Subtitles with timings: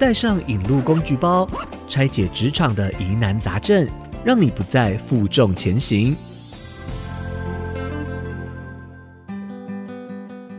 [0.00, 1.46] 带上引路工具包，
[1.86, 3.86] 拆解职场的疑难杂症，
[4.24, 6.16] 让你不再负重前行。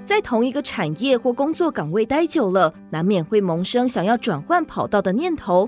[0.06, 5.68] 在同一个产业或工作岗位待久了，难免会萌生想要转换跑道的念头。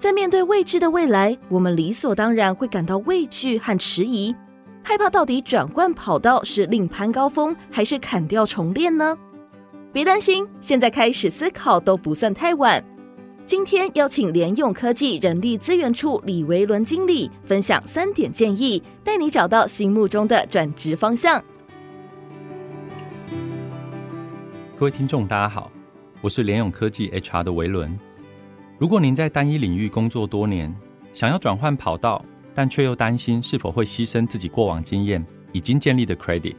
[0.00, 4.34] 在面对未知的未来，我们理所当然会感到畏惧和迟疑，
[4.82, 9.16] 害怕到底转换跑道是另攀高峰，还是砍掉重练呢？
[9.92, 12.82] 别担心，现在开始思考都不算太晚。
[13.44, 21.42] 今天邀请联咏科技人力资源处李维伦经理分享三点建议，带你找到心目中的转职方向。
[24.76, 25.70] 各位听众，大家好，
[26.20, 27.98] 我是联咏科技 HR 的维伦。
[28.78, 30.74] 如果您在单一领域工作多年，
[31.12, 36.54] 想要转换跑道，但却又担心是否会牺牲自己过往经验已经建立的 credit，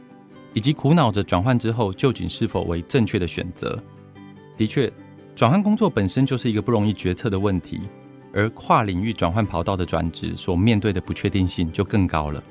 [0.52, 3.82] 以及苦恼着转换之后究竟是否为正确的选择，
[4.56, 4.92] 的确。
[5.34, 7.80] 转换工作本身就是一个不容易决策的问题，
[8.32, 12.42] 而跨领域转换跑道的转职所面对的不确定性就更高了。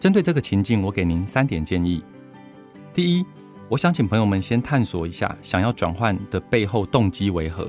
[0.00, 2.02] 针对这个情境，我给您三点建议。
[2.94, 3.24] 第一，
[3.68, 7.68] 我想请朋友们先探索一下，想要转换的背后动机为何？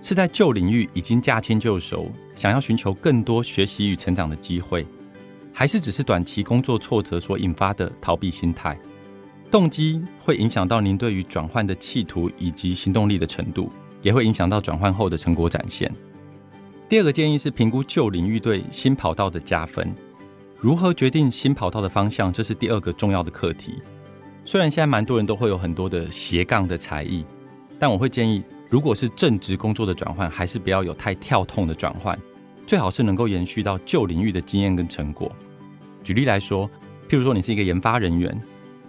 [0.00, 4.86] 是在旧领域已经驾轻就熟，想要寻求更多学习与成长的机会，
[5.52, 8.78] 还是只是短期工作挫折所引发的逃避心态？
[9.50, 13.70] 动机会影响到您对于转换的企图以及行动力的程度，
[14.02, 15.90] 也会影响到转换后的成果展现。
[16.88, 19.92] 第二个建议是评估旧领域对新跑道的加分。
[20.58, 23.80] 如何决定新跑道的方向，这是第二个重要的课题。
[24.44, 27.24] 虽然现在蛮多人都会有很多的斜杠的才艺，
[27.78, 32.18] 但我会建议，如果是正职工作的转换，还是不要有太跳痛的转换，
[32.66, 35.30] 最好是能够延续到旧领域的经验跟成果。
[36.02, 36.68] 举例来说，
[37.08, 38.42] 譬如说你是一个研发人员。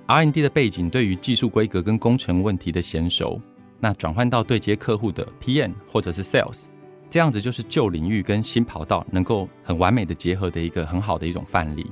[0.08, 3.42] R&D 的背景对于技术规格跟工程问题的娴熟，
[3.78, 6.68] 那转换到对接客户的 PM 或者是 Sales，
[7.10, 11.86] 这样子就是旧领域跟新跑道能够很完美的结合的一个很好的一种范例。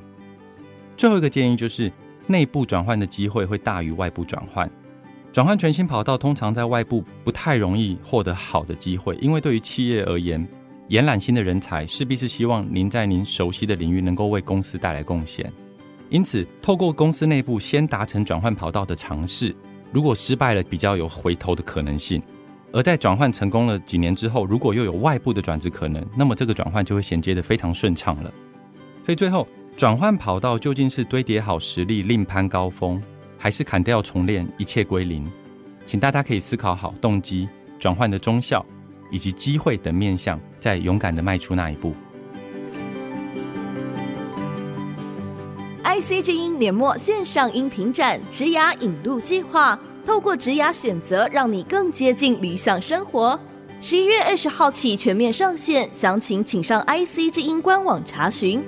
[0.95, 1.91] 最后一个建议就是，
[2.25, 4.71] 内部转换的机会会大于外部转换。
[5.33, 10.47] 转换全新跑道通常在外部不太容易获得好的机会，因为对于企业而言，
[10.87, 15.51] 延揽新的人才势必是希望您在您熟悉的领域能够为公司带来贡献。
[16.09, 19.55] 因此，透过公司内部先达成转换跑道的尝试，
[19.91, 22.21] 如果失败了，比较有回头的可能性；
[22.71, 28.31] 而在转换成功了几年之后，如果又有外部的转职可能，那么这个转换就会衔接得非常顺畅了。
[29.03, 33.01] 所以最后，转换跑道究竟是堆叠好实力另攀高峰，
[33.37, 35.29] 还是砍掉重练一切归零？
[35.85, 37.49] 请大家可以思考好动机、
[37.79, 38.65] 转换的忠效
[39.11, 41.93] 以及机会等面向，再勇敢地迈出那一步。
[45.97, 53.39] IC 之音年末线上音频展《职涯引路计划》，透过职涯选择，让你更接近理想生活。
[53.79, 58.61] 十一月二十号起全面上线，详情请上 IC 之音官网查询。